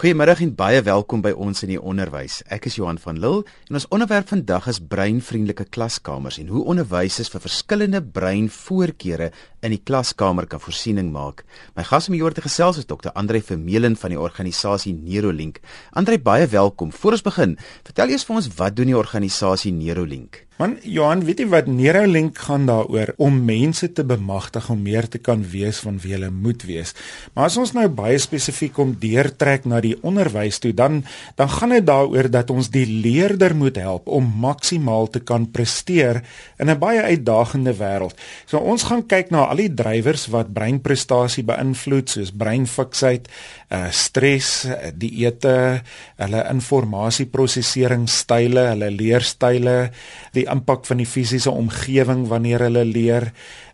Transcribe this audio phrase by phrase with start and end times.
[0.00, 2.38] Goeiemiddag en baie welkom by ons in die onderwys.
[2.48, 7.28] Ek is Johan van Lille en ons onderwerp vandag is breinvriendelike klaskamers en hoe onderwysers
[7.28, 9.28] vir verskillende breinvoorkeure
[9.60, 11.44] in die klaskamer kan voorsiening maak.
[11.76, 13.12] My gas om hieroor te gesels is Dr.
[13.12, 15.60] Andre Vermeulen van die organisasie Neurolink.
[15.92, 16.96] Andre, baie welkom.
[16.96, 20.46] Voordat ons begin, vertel eers vir ons wat doen die organisasie Neurolink?
[20.60, 25.16] Man Johan, weet jy wat Neurolink gaan daaroor om mense te bemagtig om meer te
[25.16, 26.92] kan wees van wie hulle moet wees.
[27.32, 30.98] Maar as ons nou baie spesifiek om deurtrek na die onderwys toe, dan
[31.38, 36.20] dan gaan dit daaroor dat ons die leerder moet help om maksimaal te kan presteer
[36.60, 38.20] in 'n baie uitdagende wêreld.
[38.44, 43.32] So ons gaan kyk na al die drywers wat breinprestasie beïnvloed, soos breinfiksheid,
[43.70, 44.66] uh stres,
[44.98, 45.86] dieete,
[46.18, 49.90] hulle informasieproseseringsstyle, hulle leerstyle,
[50.34, 53.30] die impak van die fisiese omgewing wanneer hulle leer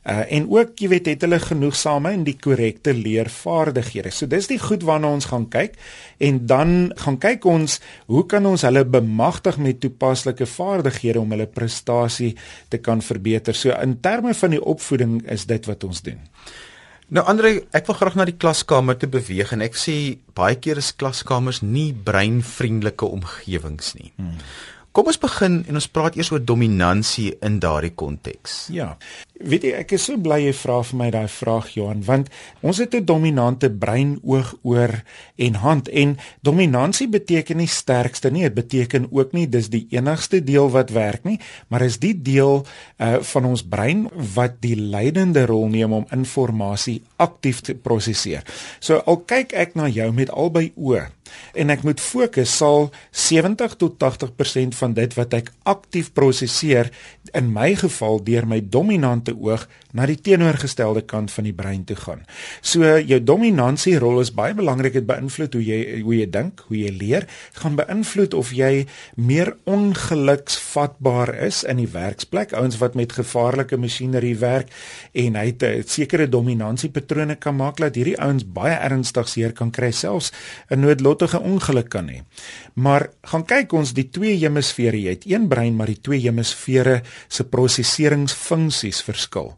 [0.06, 4.12] uh, en ook jy weet het hulle genoegsame en die korrekte leervaardighede.
[4.14, 5.76] So dis die goed waarna ons gaan kyk
[6.22, 7.78] en dan gaan kyk ons
[8.12, 12.34] hoe kan ons hulle bemagtig met toepaslike vaardighede om hulle prestasie
[12.70, 13.54] te kan verbeter.
[13.54, 16.22] So in terme van die opvoeding is dit wat ons doen.
[17.14, 19.96] Nou Andre, ek wil graag na die klaskamer te beweeg en ek sê
[20.34, 24.10] baie keer is klaskamers nie breinvriendelike omgewings nie.
[24.18, 24.40] Hmm.
[24.96, 28.70] Kom ons begin en ons praat eers oor dominansie in daardie konteks.
[28.72, 28.94] Ja.
[29.36, 32.30] Weet jy, ek is so bly jy vra vir my daai vraag Johan, want
[32.64, 35.02] ons het 'n dominante brein, oog, oor
[35.36, 40.40] en hand en dominansie beteken nie sterkste nie, dit beteken ook nie dis die enigste
[40.40, 41.38] deel wat werk nie,
[41.68, 42.64] maar is die deel
[42.98, 48.42] uh, van ons brein wat die leidende rol neem om inligting aktief te prosesseer.
[48.80, 51.15] So al kyk ek na jou met albei oë
[51.54, 56.90] en ek moet fokus sal 70 tot 80% van dit wat ek aktief prosesseer
[57.34, 59.66] in my geval deur my dominante oog
[59.96, 62.22] na die teenoorgestelde kant van die brein toe gaan.
[62.60, 66.76] So jou dominansie rol is baie belangrik dit beïnvloed hoe jy hoe jy dink, hoe
[66.82, 73.16] jy leer, gaan beïnvloed of jy meer ongeluksvatbaar is in die werksplek, ouens wat met
[73.16, 74.72] gevaarlike masjinerie werk
[75.16, 79.70] en hy het 'n sekere dominansiepatrone kan maak dat hierdie ouens baie ernstig seer kan
[79.70, 80.32] kry selfs
[80.70, 80.80] 'n
[81.16, 82.22] noodlottige ongeluk kan hê.
[82.74, 87.02] Maar gaan kyk ons die twee hemisfere, jy het een brein maar die twee hemisfere
[87.28, 89.54] se prosesseringsfunksies verskil.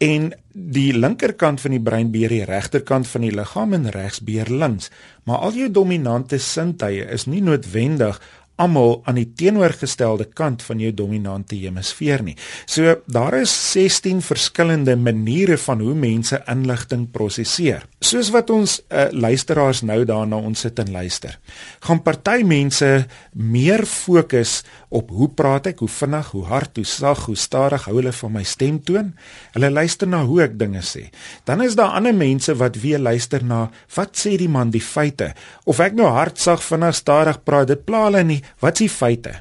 [0.00, 4.50] En die linkerkant van die brein beheer die regterkant van die liggaam en regs beheer
[4.50, 4.90] links.
[5.24, 8.20] Maar al jou dominante sintuie is nie noodwendig
[8.56, 12.36] almal aan die teenoorgestelde kant van jou dominante hemisfeer nie.
[12.64, 17.84] So daar is 16 verskillende maniere van hoe mense inligting prosesseer.
[18.00, 21.38] Soos wat ons uh, luisteraars nou daarna ons sit en luister.
[21.84, 22.90] Gaan party mense
[23.32, 27.96] meer fokus op hoe praat ek, hoe vinnig, hoe hard, hoe sag, hoe stadig hou
[27.98, 29.12] hulle van my stemtoon?
[29.56, 31.08] Hulle luister na hoe ek dinge sê.
[31.44, 33.66] Dan is daar ander mense wat weer luister na
[33.96, 35.32] wat sê die man die feite?
[35.64, 38.92] Of ek nou hard, sag, vinnig, stadig praat, dit pla hulle nie Wat is die
[38.92, 39.32] feite?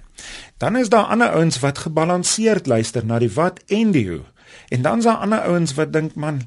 [0.57, 4.23] Dan is daar ander ouens wat gebalanseerd luister na die wat en die hoe.
[4.69, 6.41] En dan is daar ander ouens wat dink man,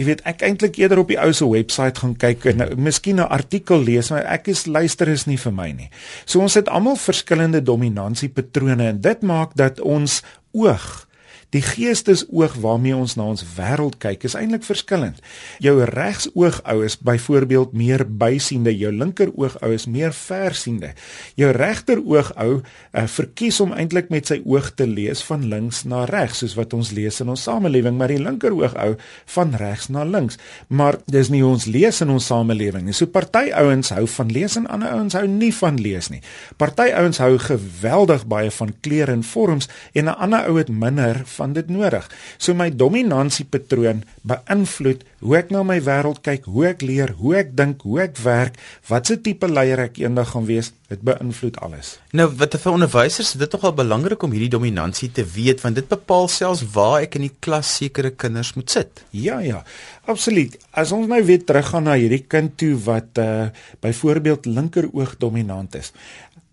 [0.00, 3.20] jy weet ek eintlik eerder op die ou se webwerf gaan kyk en nou, miskien
[3.20, 5.90] 'n artikel lees, maar ek is luister is nie vir my nie.
[6.24, 10.22] So ons het almal verskillende dominansiepatrone en dit maak dat ons
[10.52, 11.06] oog
[11.50, 15.18] Die geestesoog waarmee ons na ons wêreld kyk is eintlik verskillend.
[15.58, 20.92] Jou regsooghou is byvoorbeeld meer bysiende, jou linkerooghou is meer versiende.
[21.34, 26.44] Jou regterooghou uh, verkies om eintlik met sy oog te lees van links na regs,
[26.44, 28.94] soos wat ons lees in ons samelewing, maar die linkerooghou
[29.34, 30.38] van regs na links.
[30.68, 32.94] Maar dis nie hoe ons lees in ons samelewing nie.
[32.94, 36.22] So party ouens hou van lees en ander ouens hou nie van lees nie.
[36.62, 39.66] Party ouens hou geweldig baie van kleure en vorms
[39.98, 42.06] en 'n ander ou het minder van dit nodig.
[42.38, 47.56] So my dominansiepatroon beïnvloed hoe ek na my wêreld kyk, hoe ek leer, hoe ek
[47.56, 50.72] dink, hoe ek werk, watse tipe leier ek eendag gaan wees.
[50.90, 51.92] Dit beïnvloed alles.
[52.16, 55.86] Nou, wat vir onderwysers is dit nogal belangrik om hierdie dominansie te weet want dit
[55.90, 59.04] bepaal selfs waar ek in die klas sekere kinders moet sit.
[59.14, 59.62] Ja, ja.
[60.10, 60.56] Absoluut.
[60.74, 63.50] As ons nou weer teruggaan na hierdie kind toe wat uh
[63.84, 65.92] byvoorbeeld linkeroog dominant is.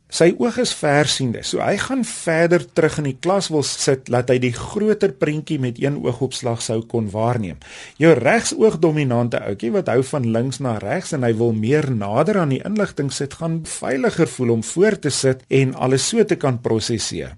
[0.07, 4.30] Sy oog is versiende, so hy gaan verder terug in die klas wil sit laat
[4.31, 7.59] hy die groter prentjie met een oogopslag sou kon waarneem.
[8.00, 12.39] Jou regsoog dominante ouetjie wat hou van links na regs en hy wil meer nader
[12.39, 16.39] aan die inligting sit, gaan veiliger voel om voor te sit en alles so te
[16.39, 17.36] kan prosesseer.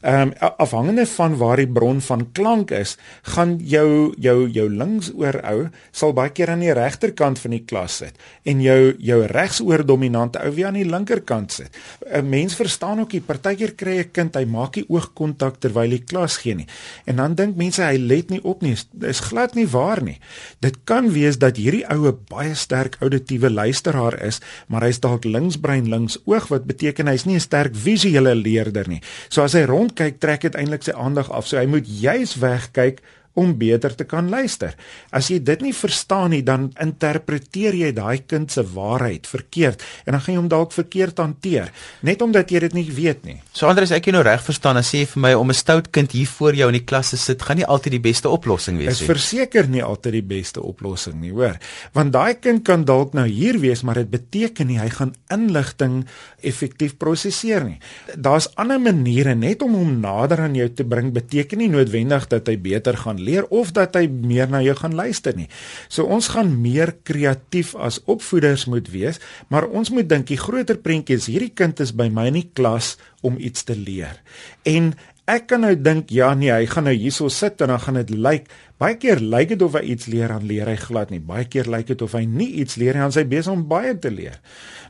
[0.00, 5.40] Ehm um, afhangende van waar die bron van klank is, gaan jou jou jou linksoor
[5.50, 9.84] ou sal baie keer aan die regterkant van die klas sit en jou jou regsoor
[9.86, 11.70] dominante ou weer aan die linkerkant sit.
[12.12, 16.36] 'n Mens verstaan ook, partykeer kry 'n kind, hy maak nie oogkontak terwyl hy klas
[16.36, 16.66] gee nie.
[17.06, 18.76] En dan dink mense hy let nie op nie.
[18.92, 20.18] Dis glad nie waar nie.
[20.60, 25.88] Dit kan wees dat hierdie oue baie sterk auditiewe luisteraar is, maar hy's dalk linksbrein
[25.88, 29.00] links oog wat beteken hy's nie 'n sterk visuele leerder nie.
[29.28, 31.46] So as hy rondkyk, trek dit eintlik sy aandag af.
[31.46, 33.02] So hy moet juis wegkyk
[33.36, 34.74] om beter te kan luister.
[35.14, 40.16] As jy dit nie verstaan nie, dan interpreteer jy daai kind se waarheid verkeerd en
[40.16, 43.36] dan gaan jy hom dalk verkeerd hanteer, net omdat jy dit nie weet nie.
[43.52, 46.12] So Andries, ek jy nou reg verstaan as sê vir my om 'n stout kind
[46.12, 48.86] hier voor jou in die klas te sit, gaan nie altyd die beste oplossing wees
[48.86, 48.94] nie.
[48.94, 51.58] Dit is verseker nie altyd die beste oplossing nie, hoor.
[51.92, 56.06] Want daai kind kan dalk nou hier wees, maar dit beteken nie hy gaan inligting
[56.42, 57.78] effektief prosesseer nie.
[58.16, 62.48] Daar's ander maniere net om hom nader aan jou te bring beteken nie noodwendig dat
[62.48, 65.48] hy beter gaan leer of dat hy meer na jou gaan luister nie.
[65.88, 69.20] So ons gaan meer kreatief as opvoeders moet wees,
[69.52, 72.48] maar ons moet dink die groter prentjie is hierdie kind is by my in die
[72.54, 72.94] klas
[73.26, 74.22] om iets te leer.
[74.66, 74.94] En
[75.26, 78.14] ek kan nou dink ja nee, hy gaan nou hierso sit en dan gaan dit
[78.14, 78.46] lyk
[78.80, 81.20] baie keer lyk dit of hy iets leer aan leer hy glad nie.
[81.24, 83.94] Baie keer lyk dit of hy nie iets leer nie, dan sy besig om baie
[83.98, 84.36] te leer.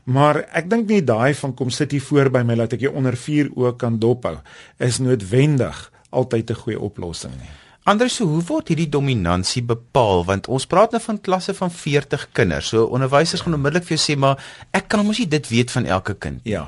[0.07, 2.93] Maar ek dink nie daai van kom sit hier voor by my laat ek jou
[2.95, 4.37] onder vuur ook kan dophou
[4.83, 7.53] is noodwendig altyd 'n goeie oplossing nie.
[7.87, 12.25] Anders so hoe word hierdie dominansie bepaal want ons praat nou van klasse van 40
[12.35, 12.73] kinders.
[12.73, 14.41] So onderwysers gaan onmiddellik vir jou sê maar
[14.75, 16.41] ek kan mos nie dit weet van elke kind.
[16.43, 16.65] Ja.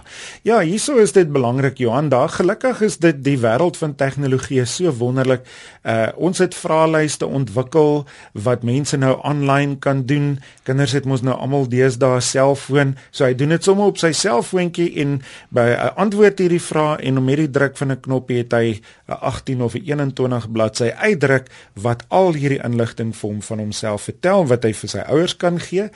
[0.48, 2.08] Ja, hieso is dit belangrik Johan.
[2.14, 5.44] Daar gelukkig is dit die wêreld van tegnologie so wonderlik.
[5.84, 8.06] Uh ons het vraelyste ontwikkel
[8.40, 10.38] wat mense nou aanlyn kan doen.
[10.64, 12.96] Kinders het mos nou almal deesdae 'n selfoon.
[13.12, 15.20] So hy doen dit sommer op sy selfoontjie en
[15.52, 18.80] by 'n uh, antwoord hierdie vraag en om hierdie druk van 'n knoppie het hy
[19.10, 24.08] 'n 18 of 'n 21 bladsy uitdruk wat al hierdie inligting vir hom van homself
[24.10, 25.90] vertel wat hy vir sy ouers kan gee.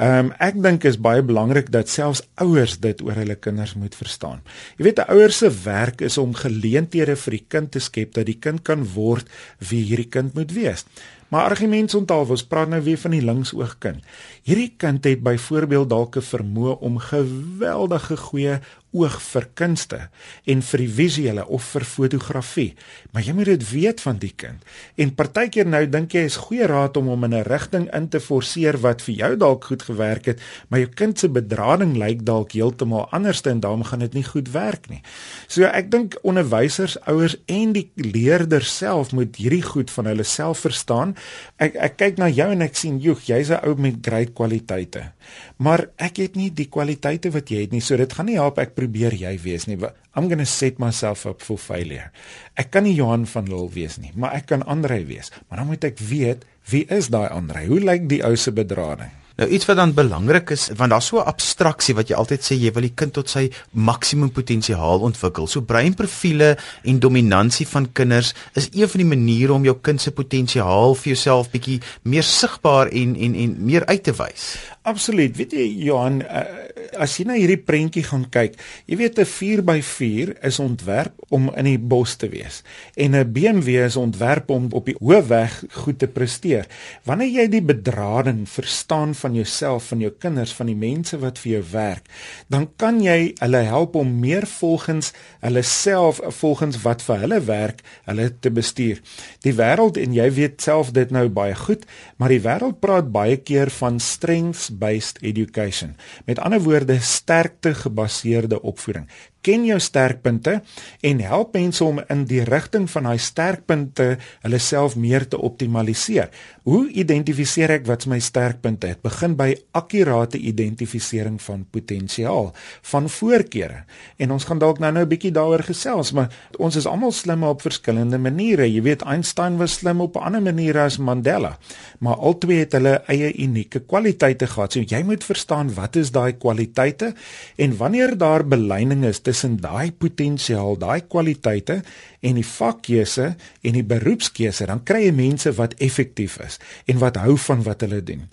[0.00, 3.94] Ehm um, ek dink is baie belangrik dat selfs ouers dit oor hulle kinders moet
[3.94, 4.40] verstaan.
[4.78, 8.26] Jy weet 'n ouer se werk is om geleenthede vir die kind te skep dat
[8.26, 9.28] die kind kan word
[9.58, 10.86] wie hierdie kind moet wees.
[11.28, 14.04] Maar argumente onthou, ons praat nou weer van die linksoogkind.
[14.44, 18.60] Hierdie kind het byvoorbeeld dalk 'n vermoë om geweldige goeie
[18.92, 20.00] oog vir kunste
[20.44, 22.72] en vir die visuele of vir fotografie.
[23.12, 24.64] Maar jy moet dit weet van die kind.
[25.00, 28.20] En partykeer nou dink jy is goeie raad om hom in 'n rigting in te
[28.20, 32.52] forceer wat vir jou dalk goed gewerk het, maar jou kind se bedrading lyk dalk
[32.52, 35.02] heeltemal anderste en daarom gaan dit nie goed werk nie.
[35.48, 40.58] So ek dink onderwysers, ouers en die leerders self moet hierdie goed van hulle self
[40.66, 41.16] verstaan.
[41.58, 45.12] Ek ek kyk na jou en ek sien, "Joeg, jy's 'n ou met great kwaliteite."
[45.56, 48.58] Maar ek het nie die kwaliteite wat jy het nie, so dit gaan nie help
[48.58, 49.78] ek probeer jy wees nie.
[50.12, 52.10] I'm going to set myself up for failure.
[52.58, 55.32] Ek kan nie Johan van Lille wees nie, maar ek kan Andre wees.
[55.48, 57.66] Maar dan moet ek weet wie is daai Andre?
[57.66, 59.10] Hoe lyk die ou se bedrading?
[59.40, 62.54] Nou iets wat dan belangrik is, want daar's so 'n abstraksie wat jy altyd sê
[62.54, 65.46] jy wil die kind tot sy maksimum potensiaal ontwikkel.
[65.46, 70.10] So breinprofiele en dominansie van kinders is een van die maniere om jou kind se
[70.10, 74.56] potensiaal vir jouself bietjie meer sigbaar en en en meer uit te wys.
[74.82, 75.36] Absoluut.
[75.38, 78.56] Weet jy Johan, uh, as jy na hierdie prentjie gaan kyk,
[78.90, 82.62] jy weet 'n 4x4 is ontwerp om in die bos te wees
[82.96, 86.66] en 'n BMW is ontwerp om op die hoofweg goed te presteer.
[87.04, 91.52] Wanneer jy die bedrading verstaan van jouself, van jou kinders, van die mense wat vir
[91.52, 92.08] jou werk,
[92.48, 97.82] dan kan jy hulle help om meer volgens hulle self volgens wat vir hulle werk,
[98.04, 99.00] hulle te bestuur.
[99.42, 101.86] Die wêreld en jy weet self dit nou baie goed,
[102.16, 105.96] maar die wêreld praat baie keer van strengths based education.
[106.24, 109.08] Met ander woorde sterkte gebaseerde opvoeding
[109.42, 110.60] ken jou sterkpunte
[111.02, 114.06] en help mense om in die rigting van daai sterkpunte
[114.44, 116.30] hulle self meer te optimaliseer.
[116.62, 119.00] Hoe identifiseer ek wat my sterkpunte is?
[119.02, 122.52] Begin by akkurate identifisering van potensiaal,
[122.92, 123.82] van voorkeure.
[124.22, 127.62] En ons gaan dalk nou-nou 'n bietjie daaroor gesels, maar ons is almal slim op
[127.62, 128.72] verskillende maniere.
[128.72, 131.58] Jy weet Einstein was slim op 'n ander manier as Mandela,
[131.98, 134.72] maar albei het hulle eie unieke kwaliteite gehad.
[134.72, 137.14] So jy moet verstaan wat is daai kwaliteite
[137.56, 141.80] en wanneer daar beleining is tussen daai potensiaal, daai kwaliteite
[142.20, 143.32] en die vakkeuse
[143.64, 147.86] en die beroepskeuse, dan kry jy mense wat effektief is en wat hou van wat
[147.86, 148.28] hulle doen.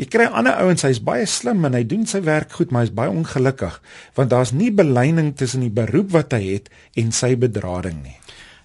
[0.00, 2.94] Jy kry ander ouens, hy's baie slim en hy doen sy werk goed, maar hy's
[2.96, 3.80] baie ongelukkig
[4.16, 8.16] want daar's nie beleining tussen die beroep wat hy het en sy bedrading nie.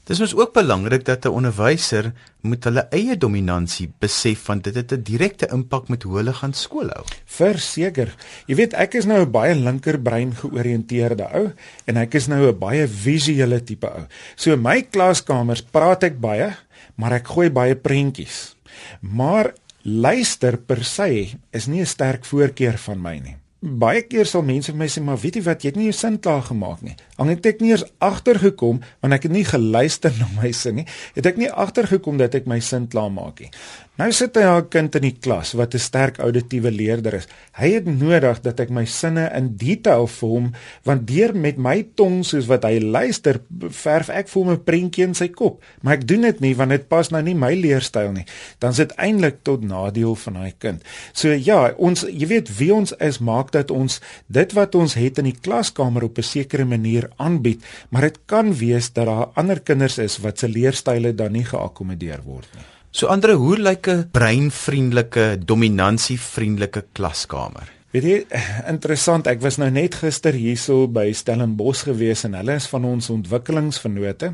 [0.07, 4.91] Dis mos ook belangrik dat 'n onderwyser moet hulle eie dominansie besef want dit het
[4.93, 7.03] 'n direkte impak met hoe hulle gaan skool hou.
[7.25, 8.15] Verseker.
[8.45, 11.51] Jy weet ek is nou 'n baie linkerbrein georiënteerde ou
[11.85, 14.05] en ek is nou 'n baie visuele tipe ou.
[14.35, 16.55] So in my klaskamers praat ek baie,
[16.95, 18.55] maar ek gooi baie prentjies.
[19.01, 23.35] Maar luister per se is nie 'n sterk voorkeur van my nie.
[23.59, 25.93] Baie keer sal mense vir my sê maar weet jy wat jy het nie jou
[25.93, 26.95] sin klaar gemaak nie.
[27.17, 30.87] Het ek nie eers agtergekom want ek het nie geluister na my sin nie.
[31.17, 33.51] Het ek nie agtergekom dat ek my sin klaar maak nie.
[33.97, 37.27] Nou sit hy 'n kind in die klas wat 'n sterk auditiewe leerder is.
[37.57, 40.51] Hy het nodig dat ek my sinne in detail vir hom
[40.83, 45.03] want deur met my tong soos wat hy luister, verf ek vir hom 'n prentjie
[45.03, 45.63] in sy kop.
[45.81, 48.25] Maar ek doen dit nie want dit pas nou nie my leerstyl nie.
[48.59, 50.83] Dan sit eintlik tot nadeel van daai kind.
[51.13, 55.17] So ja, ons jy weet wie ons is maak dat ons dit wat ons het
[55.17, 59.59] in die klaskamer op 'n sekere manier aanbied, maar dit kan wees dat daar ander
[59.59, 62.65] kinders is wat se leerstyle dan nie geakkommodeer word nie.
[62.91, 67.69] So Andre, hoe lyk 'n breinvriendelike, dominansievriendelike klaskamer?
[67.91, 68.25] Weet jy,
[68.67, 73.09] interessant, ek was nou net gister hierso by Stellenbosch gewees en hulle is van ons
[73.09, 74.33] ontwikkelingsvennote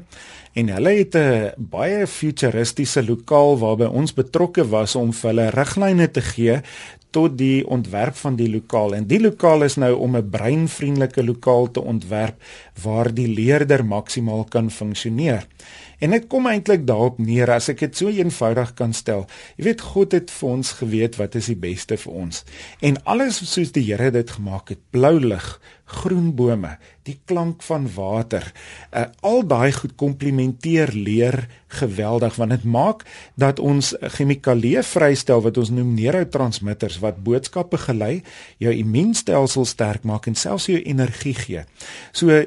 [0.54, 6.12] en hulle het 'n baie futuristiese lokaal waarby ons betrokke was om vir hulle riglyne
[6.12, 6.62] te gee
[7.14, 11.72] tot die ontwerp van die lokaal en die lokaal is nou om 'n breinvriendelike lokaal
[11.72, 12.42] te ontwerp
[12.84, 15.48] waar die leerder maksimaal kan funksioneer.
[16.00, 19.26] En dit kom eintlik daarop neer as ek dit so eenvoudig kan stel.
[19.56, 22.44] Jy weet God het vir ons geweet wat is die beste vir ons.
[22.82, 27.88] En alles soos die Here dit gemaak het, blou lig, groen bome, die klank van
[27.96, 28.46] water,
[28.92, 31.44] uh, al daai goed komplementeer leer
[31.80, 33.04] geweldig want dit maak
[33.40, 38.22] dat ons chemikalieë vrystel wat ons noem neurotransmitters wat boodskappe gelei,
[38.64, 41.66] jou immuunstelsel sterk maak en selfs jou energie gee.
[42.16, 42.44] So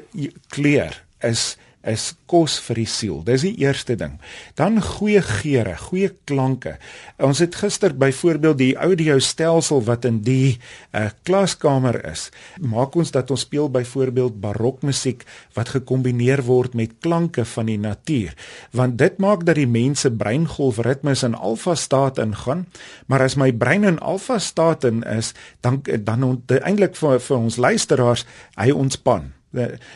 [0.53, 1.55] kleur is
[1.87, 3.21] is kos vir die siel.
[3.25, 4.17] Dis die eerste ding.
[4.59, 6.75] Dan goeie geure, goeie klanke.
[7.23, 10.57] Ons het gister byvoorbeeld die audio stelsel wat in die
[10.91, 12.27] uh, klaskamer is.
[12.59, 15.23] Maak ons dat ons speel byvoorbeeld barokmusiek
[15.55, 18.35] wat gekombineer word met klanke van die natuur.
[18.75, 22.67] Want dit maak dat die mense breingolfritmes in alfa staat ingaan.
[23.07, 27.57] Maar as my brein in alfa staat in is, dan dan eintlik vir, vir ons
[27.57, 28.25] luisteraars,
[28.57, 29.36] hy ontspan.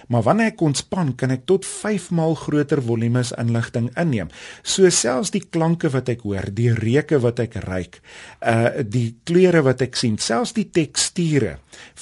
[0.08, 4.30] Maar wanneer ek ontspan, kan ek tot 5 maal groter volumes inligting inneem.
[4.64, 8.00] So selfs die klanke wat ek hoor, die reuke wat ek ruik,
[8.40, 11.58] uh die kleure wat ek sien, selfs die teksture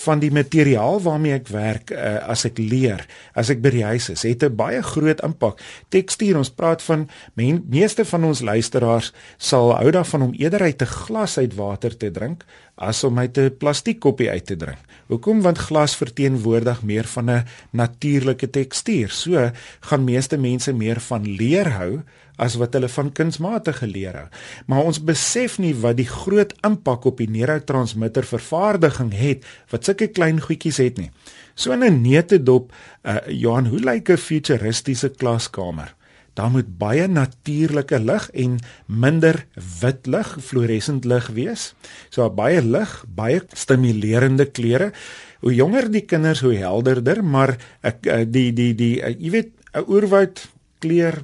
[0.06, 4.10] van die materiaal waarmee ek werk uh as ek leer, as ek by die huis
[4.14, 5.60] is, het 'n baie groot impak.
[5.90, 10.82] Tekstuur, ons praat van men, meeste van ons luisteraars sal hou daarvan om eerder uit
[10.82, 12.46] 'n glas uit water te drink
[12.80, 14.80] as om uit 'n plastiekkoppie uit te drink.
[15.08, 15.42] Hoekom?
[15.42, 19.10] Want glas verteenwoordig meer van 'n natuurlike tekstuur.
[19.10, 22.02] So gaan meeste mense meer van leer hou
[22.36, 24.28] as wat hulle van kunsmatige leer hou.
[24.66, 30.08] Maar ons besef nie wat die groot impak op die neurotransmitter vervaardiging het wat sulke
[30.08, 31.12] klein goedjies het nie.
[31.56, 32.72] So in 'n neutedop,
[33.04, 35.96] uh, Johan, hoe lyk 'n futuristiese klaskamer?
[36.34, 39.46] Daar moet baie natuurlike lig en minder
[39.80, 41.74] wit lig, fluoresent lig wees.
[42.10, 44.92] So baie lig, baie stimulerende kleure.
[45.40, 49.52] Hoe jonger die kinders, hoe helderder, maar ek eh, die die die eh, jy weet
[49.74, 50.48] 'n oerwoud
[50.80, 51.20] kleur.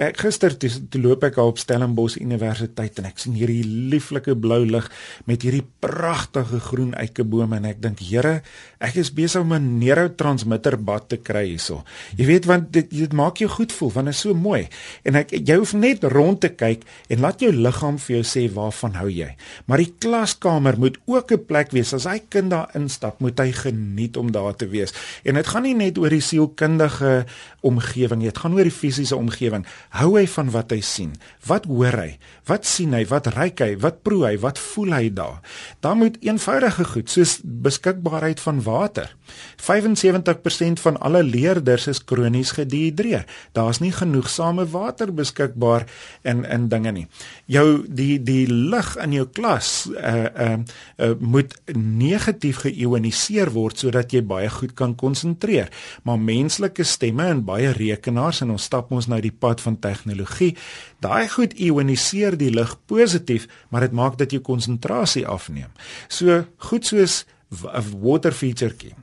[0.00, 4.62] Ek gister toe, toe loop ek op Stellenbosch Universiteit en ek sien hierdie lieflike blou
[4.68, 4.86] lig
[5.28, 8.40] met hierdie pragtige groen eikebome en ek dink, Here,
[8.80, 11.84] ek is besig om 'n neurotransmitter bad te kry hierso.
[12.16, 14.68] Jy weet want dit dit maak jou goed voel want dit is so mooi.
[15.04, 18.48] En ek jy hoef net rond te kyk en laat jou liggaam vir jou sê
[18.52, 19.36] waarvan hou jy.
[19.66, 23.52] Maar die klaskamer moet ook 'n plek wees as hy kind daar instap, moet hy
[23.52, 24.92] geniet om daar te wees.
[25.24, 27.26] En dit gaan nie net oor die sielkundige
[27.60, 29.66] omgewing, dit gaan oor die fisiese omgewing.
[29.90, 31.12] Hou hy van wat hy sien?
[31.46, 32.18] Wat hoor hy?
[32.46, 33.04] Wat sien hy?
[33.06, 33.76] Wat ruik hy?
[33.76, 34.38] Wat proe hy?
[34.38, 35.40] Wat voel hy daar?
[35.80, 39.14] Daar moet eenvoudige goed soos beskikbaarheid van water.
[39.56, 43.24] 75% van alle leerders is kronies gedihidreer.
[43.52, 45.86] Daar's nie genoegsame water beskikbaar
[46.22, 47.06] in in dinge nie.
[47.46, 50.58] Jou die die lig in jou klas uh uh,
[50.98, 55.70] uh moet negatief geïoniseer word sodat jy baie goed kan konsentreer.
[56.02, 60.56] Maar menslike stemme en baie rekenaars en ons stap ons nou die pad van tegnologie.
[61.00, 65.70] Daai goed ioniseer die lig positief, maar dit maak dat jou konsentrasie afneem.
[66.08, 68.94] So goed soos 'n water featuretjie.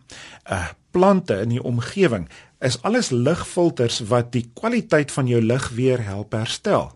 [0.49, 6.01] Uh plante in die omgewing is alles ligfilters wat die kwaliteit van jou lig weer
[6.01, 6.89] help herstel.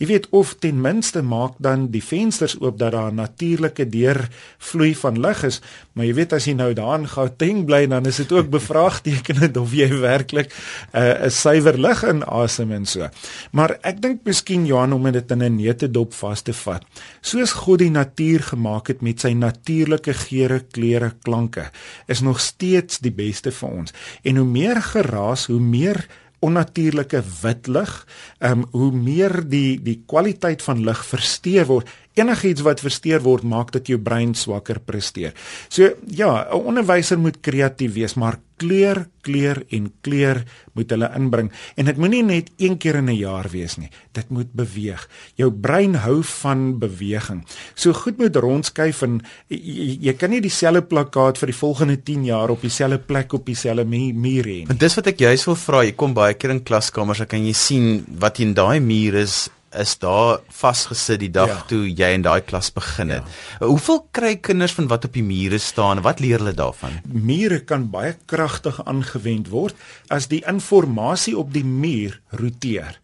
[0.00, 4.94] Jy weet of ten minste maak dan die vensters oop dat daar 'n natuurlike deurvloei
[4.94, 5.60] van lig is,
[5.92, 9.72] maar jy weet as jy nou daarin Gauteng bly dan is dit ook bevraagtekenend of
[9.72, 10.52] jy werklik
[10.94, 13.08] uh, 'n uh, suiwer lig inasem en so.
[13.52, 16.84] Maar ek dink miskien Johan om dit in 'n neute dop vas te vat.
[17.20, 21.70] Soos God die natuur gemaak het met sy natuurlike geure, kleure, klanke,
[22.06, 23.92] is nog steeds die beste vir ons.
[24.22, 26.06] En hoe meer geraas, hoe meer
[26.42, 27.92] onnatuurlike wit lig,
[28.42, 31.90] ehm um, hoe meer die die kwaliteit van lig versteur word.
[32.14, 35.32] Enigiets wat versteur word maak dat jou brein swakker presteer.
[35.68, 40.42] So ja, 'n onderwyser moet kreatief wees, maar kleur, kleur en kleur
[40.76, 43.90] moet hulle inbring en dit moenie net een keer in 'n jaar wees nie.
[44.12, 45.08] Dit moet beweeg.
[45.36, 47.44] Jou brein hou van beweging.
[47.74, 52.24] So goed moet rondskuif en jy, jy kan nie dieselfde plakkaat vir die volgende 10
[52.24, 54.66] jaar op dieselfde plek op dieselfde muur hê nie.
[54.66, 55.82] Want dis wat ek juist wil vra.
[55.82, 59.48] Jy kom baie keer in klaskamers, dan kan jy sien wat in daai muur is
[59.78, 61.60] is daar vasgesit die dag ja.
[61.70, 63.28] toe jy in daai klas begin het.
[63.58, 63.66] Ja.
[63.66, 66.02] Hoeveel kry kinders van wat op die mure staan?
[66.04, 67.00] Wat leer hulle daarvan?
[67.06, 69.76] Mure kan baie kragtig aangewend word
[70.08, 72.98] as die inligting op die muur roteer.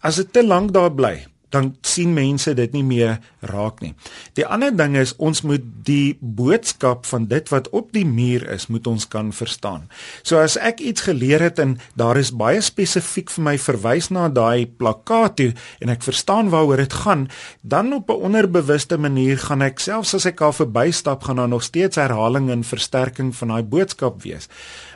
[0.00, 3.92] As dit te lank daar bly, dan sien mense dit nie meer raak nie.
[4.38, 8.68] Die ander ding is ons moet die boodskap van dit wat op die muur is,
[8.70, 9.88] moet ons kan verstaan.
[10.22, 14.28] So as ek iets geleer het en daar is baie spesifiek vir my verwys na
[14.28, 17.28] daai plakkaat toe en ek verstaan waaroor dit gaan,
[17.62, 21.62] dan op 'n onderbewuste manier gaan ek selfs as ek daar verbystap gaan daar nog
[21.62, 24.48] steeds herhaling en versterking van daai boodskap wees.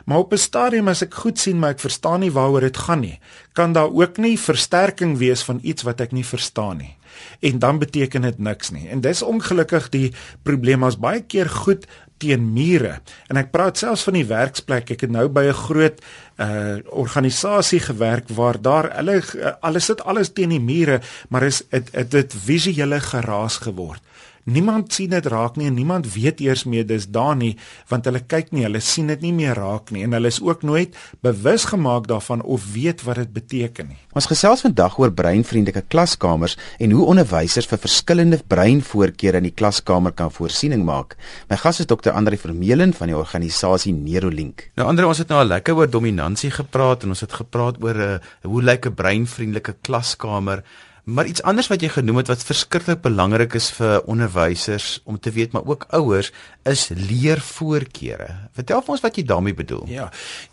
[0.05, 2.99] Maar op 'n stadium as ek goed sien maar ek verstaan nie waaroor dit gaan
[2.99, 3.19] nie,
[3.55, 6.93] kan daar ook nie versterking wees van iets wat ek nie verstaan nie.
[7.39, 8.89] En dan beteken dit niks nie.
[8.91, 10.09] En dis ongelukkig die
[10.43, 11.87] probleem as baie keer goed
[12.19, 12.99] teen mure.
[13.31, 14.91] En ek praat selfs van die werksplek.
[14.95, 16.01] Ek het nou by 'n groot
[16.39, 19.23] uh organisasie gewerk waar daar hulle
[19.61, 24.01] alles sit alles teen die mure, maar is dit dit visuele geraas geword.
[24.45, 27.55] Niemand sien dit raak nie en niemand weet eers meer dis daar nie
[27.89, 30.61] want hulle kyk nie, hulle sien dit nie meer raak nie en hulle is ook
[30.61, 30.93] nooit
[31.25, 33.97] bewus gemaak daarvan of weet wat dit beteken nie.
[34.13, 40.13] Ons gesels vandag oor breinvriendelike klaskamers en hoe onderwysers vir verskillende breinvoorkeure in die klaskamer
[40.13, 41.17] kan voorsiening maak.
[41.49, 42.13] My gas is Dr.
[42.13, 44.69] Andri Vermeulen van die organisasie Neurolink.
[44.77, 47.97] Nou Andri, ons het nou al lekker oor dominansie gepraat en ons het gepraat oor
[47.97, 50.61] 'n uh, hoe lyk 'n breinvriendelike klaskamer?
[51.05, 55.29] Maar iets anders wat jy genoem het wat verskriklik belangrik is vir onderwysers om te
[55.31, 56.31] weet, maar ook ouers,
[56.65, 58.31] is leervoorkeure.
[58.57, 59.83] Vertel vir ons wat jy daarmee bedoel.
[59.91, 60.07] Ja.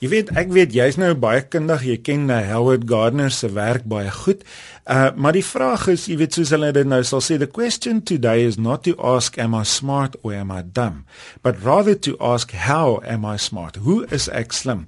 [0.04, 3.88] Jy weet, ek weet jy's nou baie kundig, jy ken uh, Howard Gardner se werk
[3.88, 4.44] baie goed.
[4.84, 8.02] Uh maar die vraag is, jy weet soos hulle dit nou sal sê, the question
[8.02, 11.06] today is not to ask am I smart or am I dumb,
[11.40, 13.78] but rather to ask how am I smart?
[13.86, 14.84] Hoe is ek slim?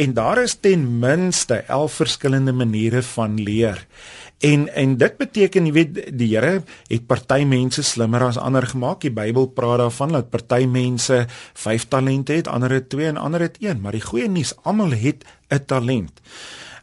[0.00, 3.84] En daar is ten minste 11 verskillende maniere van leer.
[4.44, 6.58] En en dit beteken jy weet die Here
[6.90, 9.00] het party mense slimmer as ander gemaak.
[9.00, 11.24] Die Bybel praat daarvan dat party mense
[11.64, 14.92] 5 talente het, ander het 2 en ander het 1, maar die goeie nuus, almal
[14.92, 16.20] het 'n talent.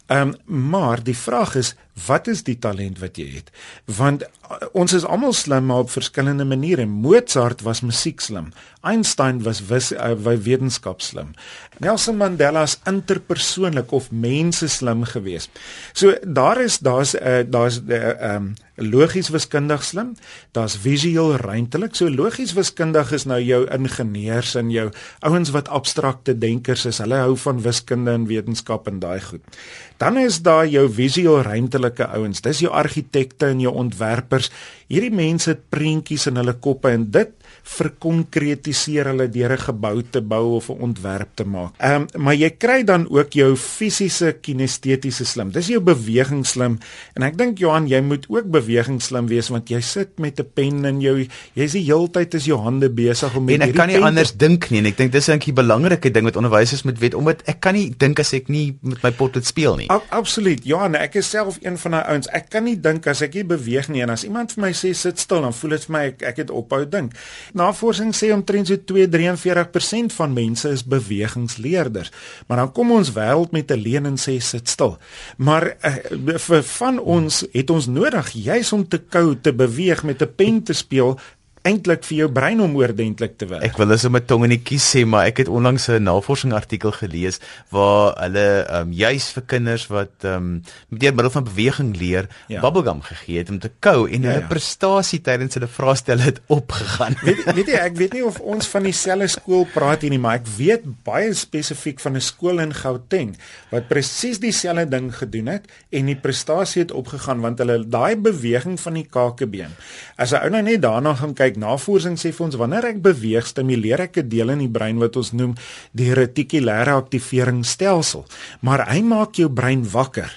[0.08, 1.76] Ehm um, maar die vraag is
[2.08, 3.52] wat is die talent wat jy het?
[3.86, 6.86] Want uh, ons is almal slim maar op verskillende maniere.
[6.86, 8.52] Mozart was musiek slim.
[8.82, 11.36] Einstein was wis uh, wetenskap slim.
[11.80, 15.50] Nelson Mandela is interpersoonlik of mense slim geweest.
[15.94, 20.16] So daar is daar's uh, daar's 'n uh, um, logies wiskundig slim,
[20.52, 21.96] daar's visueel ruimtelik.
[21.96, 27.02] So logies wiskundig is nou jou ingenieurs en jou ouens wat abstrakte denkers is.
[27.04, 29.60] Hulle hou van wiskunde en wetenskap en daai goed.
[30.02, 31.42] Dan is daar jou visueel
[31.82, 32.42] ruimtelike ouens.
[32.42, 34.52] Dis jou argitekte en jou ontwerpers.
[34.90, 37.32] Hierdie mense het prentjies in hulle koppe en dit
[37.64, 41.74] verkonkretiseer hulle deur 'n gebou te bou of 'n ontwerp te maak.
[41.78, 45.52] Ehm um, maar jy kry dan ook jou fisiese kinestetiese slim.
[45.52, 46.80] Dis jou beweging slim
[47.16, 50.48] en ek dink Johan jy moet ook beweging slim wees want jy sit met 'n
[50.54, 53.88] pen in jou jy's die heeltyd is jou hande besig om met En ek kan
[53.88, 57.00] nie anders dink nie en ek dink dis eintlik die belangrike ding wat onderwysers moet
[57.00, 59.90] weet omdat ek kan nie dink as ek nie met my potlood speel nie.
[59.92, 60.64] A absoluut.
[60.66, 62.30] Johan, ek is self een van daai ouens.
[62.32, 64.94] Ek kan nie dink as ek nie beweeg nie en as iemand vir my sê
[64.98, 67.16] sit stil dan voel dit vir my ek, ek het ophou dink.
[67.54, 72.12] Navorsing sê omtrent so 2-43% van mense is bewegingsleerders.
[72.48, 74.98] Maar dan kom ons wêreld met 'n leen en sê sit stil.
[75.38, 80.22] Maar uh, vir van ons het ons nodig juis om te kou, te beweeg met
[80.22, 81.20] 'n pen te speel
[81.68, 83.64] eintlik vir jou brein om oordentlik te werk.
[83.64, 86.54] Ek wil as 'n tong in die kies sê, maar ek het onlangs 'n navorsing
[86.54, 91.44] artikel gelees waar hulle ehm um, juis vir kinders wat ehm um, deur middel van
[91.44, 92.62] beweging leer, ja.
[92.62, 94.48] bubblegum gegee het om te kou en ja, hulle ja.
[94.48, 97.16] prestasie tydens hulle vraestelle het opgegaan.
[97.22, 100.42] Weet, weet jy, ek weet nie of ons van dieselfde skool praat hier nie, maar
[100.42, 103.38] ek weet baie spesifiek van 'n skool in Gauteng
[103.70, 108.80] wat presies dieselfde ding gedoen het en die prestasie het opgegaan want hulle daai beweging
[108.80, 109.76] van die kakebeen.
[110.18, 113.48] As 'n ou nou net daarna gaan kyk, navorsing sê vir ons wanneer ek beweeg,
[113.48, 115.56] stimuleer ek 'n deel in die brein wat ons noem
[115.92, 118.26] die retikulêre aktiveringsstelsel,
[118.62, 120.32] maar hy maak jou brein wakker.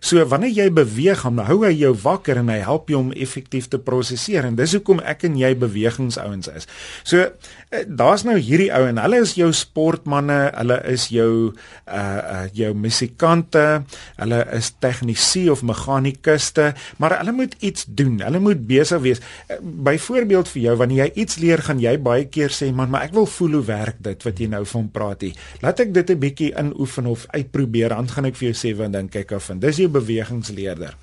[0.00, 3.68] So wanneer jy beweeg, dan hou hy jou wakker en hy help jou om effektief
[3.70, 6.68] te prosesseer en dis hoekom ek en jy bewegingsouens is.
[7.04, 11.98] So eh, daar's nou hierdie ou en hulle is jou sportmense, hulle is jou uh
[12.20, 13.64] uh jou musikante,
[14.16, 18.18] hulle is tegnisi of meganikuste, maar hulle moet iets doen.
[18.24, 19.22] Hulle moet besig wees.
[19.60, 23.14] Byvoorbeeld vir jou wanneer jy iets leer, gaan jy baie keer sê, "Man, maar ek
[23.14, 25.36] wil voel hoe werk dit wat jy nou van praat hier.
[25.64, 28.92] Laat ek dit 'n bietjie inoefen of uitprobeer, dan gaan ek vir jou sê wat
[28.92, 30.96] dink ek af en dis jou bewegingsleerder.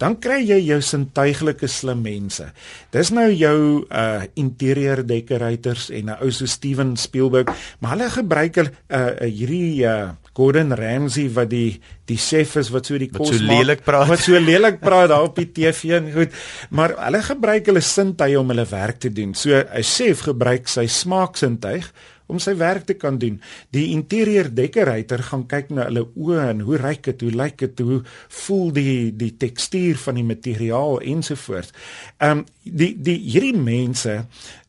[0.00, 2.46] Dan kry jy jou sintuiglike slim mense.
[2.94, 8.56] Dis nou jou uh interieur decorators en 'n ou so Steven Spielberg, maar hulle gebruik
[8.56, 13.28] uh, uh hierdie uh Gordon Ramsay wat die die chef is wat so die kos
[13.28, 16.32] so maak wat so lelik praat daar op die TV en goed
[16.70, 20.86] maar hulle gebruik hulle sintuie om hulle werk te doen so 'n chef gebruik sy
[20.86, 21.92] smaaksintuig
[22.30, 23.40] om sy werk te kan doen.
[23.74, 27.84] Die interieur decorator gaan kyk na hulle oë en hoe ryk dit, hoe lyk dit,
[27.86, 28.00] hoe
[28.42, 31.74] voel die die tekstuur van die materiaal ensovoorts.
[32.18, 34.20] Ehm um, die die hierdie mense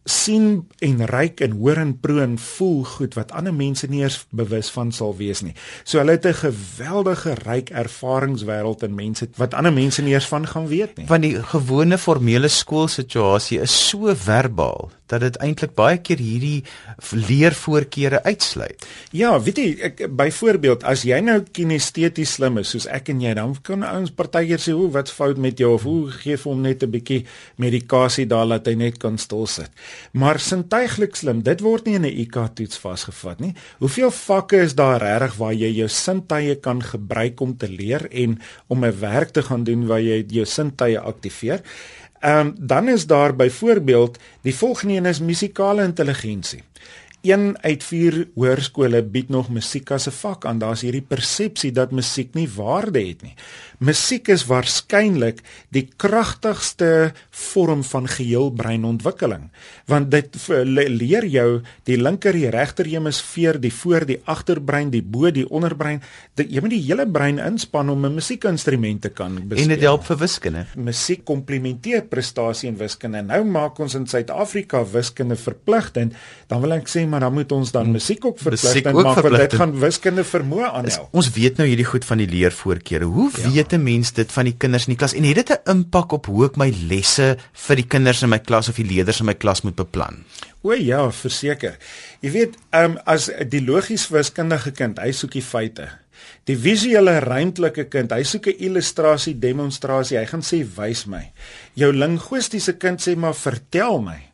[0.10, 4.18] sien en ryk en hoor en proe en voel goed wat ander mense nie eens
[4.34, 5.54] bewus van sal wees nie.
[5.84, 10.48] So hulle het 'n geweldige ryk ervaringswêreld en mense wat ander mense nie eens van
[10.48, 11.06] gaan weet nie.
[11.06, 16.64] Want die gewone formele skoolsituasie is so verbaal dat dit eintlik baie keer hierdie
[17.12, 18.86] leervoorkeure uitsluit.
[19.16, 23.34] Ja, weet jy, ek byvoorbeeld as jy nou kinesteties slim is soos ek en jy,
[23.38, 26.62] dan kan ouens partykeer sê, "Hoe wat fout met jou of hoe gee vir hom
[26.62, 27.26] net 'n bietjie
[27.58, 29.70] medikasie daar dat hy net kan stil sit."
[30.14, 33.54] Maar sintuiglik slim, dit word nie in 'n IQ toets vasgevat nie.
[33.80, 38.40] Hoeveel vakke is daar regtig waar jy jou sintuie kan gebruik om te leer en
[38.68, 41.62] om 'n werk te gaan doen waar jy jou sintuie aktiveer?
[42.22, 46.64] Ehm um, dan is daar byvoorbeeld die volgende een is musikale intelligensie.
[47.22, 50.58] Een uit 4 hoërskole bied nog musiek as 'n vak aan.
[50.58, 53.34] Daar's hierdie persepsie dat musiek nie waarde het nie.
[53.82, 55.40] Musiek is waarskynlik
[55.74, 59.48] die kragtigste vorm van geheelbreinontwikkeling,
[59.90, 60.38] want dit
[60.70, 61.48] leer jou
[61.90, 66.04] die linker en regter hemisfeer, die voor, die agterbrein, die bo, die onderbrein.
[66.38, 69.64] Jy moet die hele brein inspann om 'n musiekinstrument te kan bespeel.
[69.64, 70.66] En dit help vir wiskunde.
[70.76, 73.22] Musiek komplementeer prestasie in wiskunde.
[73.22, 76.14] Nou maak ons in Suid-Afrika wiskunde verpligtend.
[76.48, 77.92] Dan wil ek sê maar dan moet ons dan hmm.
[77.92, 81.10] musiek ook verpligtend maak want dit gaan wiskunde vermoë aanhelp.
[81.12, 83.06] Ons weet nou hierdie goed van die leervoorkeure.
[83.06, 83.50] Hoe ja.
[83.50, 86.12] weet 'n mens dit van die kinders in die klas en het dit 'n impak
[86.12, 89.26] op hoe ek my lesse vir die kinders in my klas of die leerders in
[89.26, 90.24] my klas moet beplan?
[90.62, 91.78] O ja, verseker.
[92.22, 95.90] Jy weet, ehm um, as die logies wiskundige kind, hy soek die feite.
[96.50, 100.18] Die visuele ruimtelike kind, hy soek 'n illustrasie, demonstrasie.
[100.18, 101.32] Hy gaan sê wys my.
[101.74, 104.31] Jou linguistiese kind sê maar vertel my.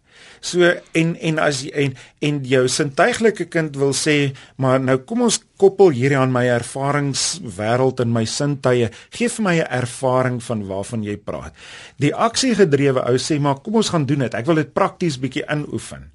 [0.47, 0.63] So
[0.95, 5.91] en en as en en jou sintuiglike kind wil sê, maar nou kom ons koppel
[5.97, 8.87] hierdie aan my ervaringswêreld en my sintuie.
[9.17, 11.53] Geef vir my 'n ervaring van waarvan jy praat.
[11.99, 14.33] Die aksiegedrewe ou sê, maar kom ons gaan doen dit.
[14.33, 16.11] Ek wil dit prakties bietjie inoefen.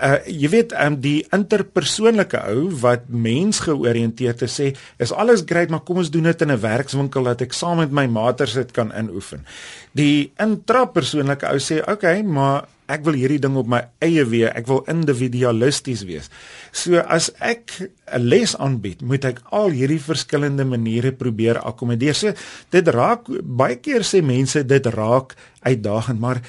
[0.00, 5.84] Uh jy weet um die interpersoonlike ou wat mensgeoriënteerd is sê is alles great maar
[5.84, 8.92] kom ons doen dit in 'n werkswinkel dat ek saam met my maters dit kan
[8.92, 9.44] inoefen.
[9.92, 14.66] Die intrapersoonlike ou sê okay maar ek wil hierdie ding op my eie weë, ek
[14.68, 16.28] wil individualisties wees.
[16.72, 22.14] So as ek 'n les aanbied, moet ek al hierdie verskillende maniere probeer akkommodeer.
[22.14, 22.32] So
[22.70, 26.42] dit raak baie keer sê mense dit raak uitdagend, maar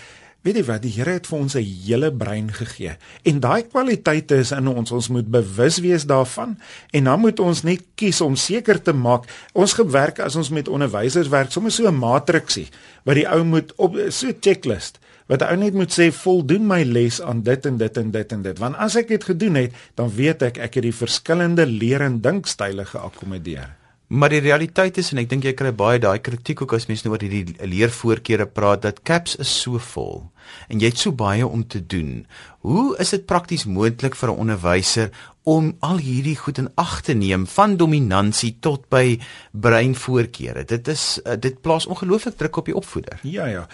[0.44, 2.98] weet jy wat, die Here het vir ons 'n hele brein gegee.
[3.24, 6.58] En daai kwaliteite is in ons, ons moet bewus wees daarvan
[6.92, 9.24] en dan moet ons net kies om seker te maak.
[9.54, 12.68] Ons gewerk as ons met onderwysers werk, sommer so 'n matriksie
[13.04, 16.84] wat die ou moet op so 'n checklist wat ou net moet sê voldoen my
[16.84, 18.60] les aan dit en dit en dit en dit.
[18.60, 22.22] Want as ek dit gedoen het dan weet ek ek het die verskillende leer en
[22.22, 23.72] dinkstyle geakkommodeer.
[24.08, 27.08] Maar die realiteit is en ek dink jy kry baie daai kritiek ook as mense
[27.08, 30.33] nou oor hierdie leervoorkeure praat dat caps is so vol
[30.68, 32.26] en jy het so baie om te doen.
[32.64, 35.10] Hoe is dit prakties moontlik vir 'n onderwyser
[35.44, 39.20] om al hierdie goed in ag te neem van dominansie tot by
[39.52, 40.64] breinvoorkeure?
[40.64, 43.20] Dit is uh, dit plaas ongelooflik druk op die opvoeder.
[43.22, 43.68] Ja ja.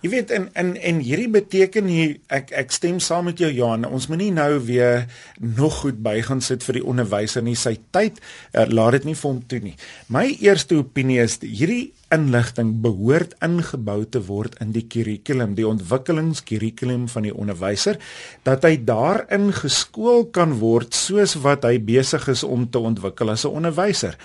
[0.00, 3.84] Jy weet en en en hierdie beteken hier ek ek stem saam met jou Johan.
[3.84, 5.06] Ons moenie nou weer
[5.38, 7.54] nog goed by gaan sit vir die onderwyser nie.
[7.54, 9.76] Sy tyd uh, laat dit nie vir hom toe nie.
[10.06, 17.08] My eerste opinie is hierdie inligting behoort ingebou te word in die kurrikulum, die ontwikkelingskurrikulum
[17.12, 17.98] van die onderwyser,
[18.46, 23.44] dat hy daarin geskool kan word soos wat hy besig is om te ontwikkel as
[23.44, 24.18] 'n onderwyser.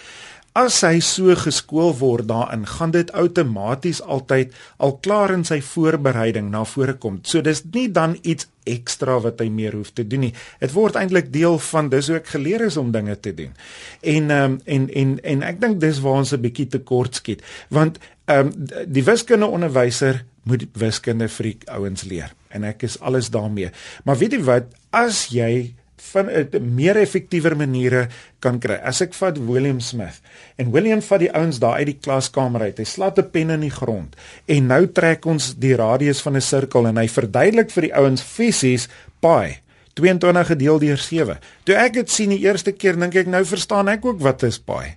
[0.58, 6.48] As hy so geskool word daarin, gaan dit outomaties altyd al klaar in sy voorbereiding
[6.50, 7.20] na vore kom.
[7.22, 10.34] So dis nie dan iets ekstra wat hy meer hoef te doen nie.
[10.64, 13.54] Dit word eintlik deel van dis hoe ek geleer is om dinge te doen.
[14.02, 18.02] En um, en en en ek dink dis waar ons 'n bietjie tekort skiet, want
[18.26, 23.30] ehm um, die wiskunde onderwyser moet wiskunde vir die ouens leer en ek is alles
[23.30, 23.70] daarmee.
[24.04, 28.08] Maar weet jy wat, as jy van 'n meer effektiewer maniere
[28.40, 28.80] kan kry.
[28.84, 30.22] As ek vat William Smith
[30.56, 32.78] en William vat die ouens daar uit die klaskamer uit.
[32.78, 36.42] Hy slat 'n pen in die grond en nou trek ons die radius van 'n
[36.42, 38.88] sirkel en hy verduidelik vir die ouens fisies
[39.20, 39.58] pi
[39.98, 41.40] 22 gedeel deur 7.
[41.64, 44.60] Toe ek dit sien die eerste keer dink ek nou verstaan ek ook wat is
[44.60, 44.94] pi.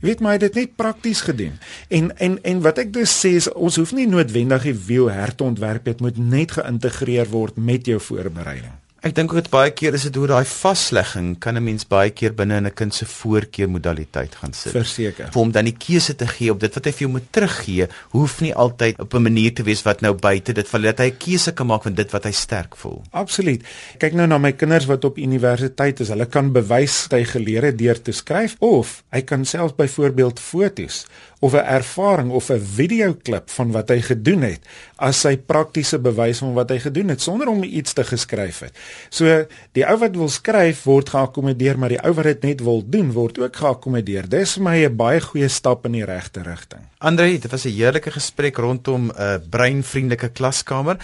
[0.00, 1.58] Jy weet maar dit net prakties gedoen.
[1.88, 5.84] En en en wat ek dus sê is ons hoef nie noodwendig die wiel herteontwerp
[5.90, 8.83] dit moet net geïntegreer word met jou voorbereiding.
[9.04, 12.08] Ek dink ook dit baie keer is dit hoe daai vaslegging kan 'n mens baie
[12.08, 14.72] keer binne in 'n kind se voorkeur modaliteit gaan sit.
[14.72, 15.28] Verseker.
[15.28, 17.86] Vir hom dan die keuse te gee op dit wat hy vir jou moet teruggee,
[18.12, 21.10] hoef nie altyd op 'n manier te wees wat nou buite dit val dat hy
[21.10, 23.02] 'n keuse kan maak van dit wat hy sterk voel.
[23.10, 23.62] Absoluut.
[23.98, 26.08] Kyk nou na my kinders wat op universiteit is.
[26.08, 31.06] Hulle kan bewys hy geleer het deur te skryf of hy kan self byvoorbeeld fotos
[31.44, 34.60] of 'n ervaring of 'n videoklip van wat hy gedoen het
[34.96, 38.72] as sy praktiese bewys van wat hy gedoen het sonder om iets te geskryf het.
[39.08, 42.82] So die ou wat wil skryf word geakkommodeer, maar die ou wat dit net wil
[42.86, 44.28] doen word ook geakkommodeer.
[44.28, 46.80] Dis vir my 'n baie goeie stap in die regte rigting.
[46.98, 50.96] Andre, dit was 'n heerlike gesprek rondom 'n uh, breinvriendelike klaskamer.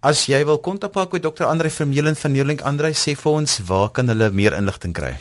[0.00, 1.44] As jy wil kontak maak met Dr.
[1.44, 5.16] Andre Vermeulen van Neuralink, Andre sê vir ons waar kan hulle meer inligting kry?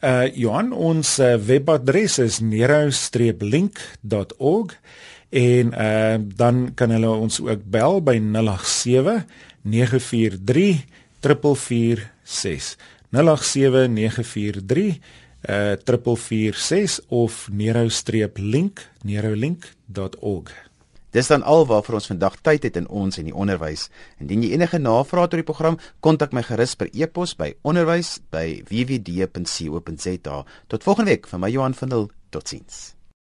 [0.00, 4.72] Uh Johan, ons uh, webadres is nero-link.org
[5.28, 9.28] en uh dan kan hulle ons ook bel by 087
[9.60, 10.88] 943
[11.20, 12.80] 4446.
[13.12, 15.04] 087 943
[15.44, 20.69] uh 4446 of nero-link nero-link.org.
[21.10, 23.90] Dis dan al waarvoor ons vandag tyd het in ons en die onderwys.
[24.22, 30.44] Indien jy enige navrae oor die program, kontak my gerus per e-pos by onderwys@wwd.co.za.
[30.66, 32.99] Tot volgende week van my Johan van der Totsiens.